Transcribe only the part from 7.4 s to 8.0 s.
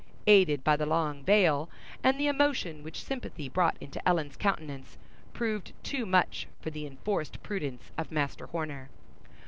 prudence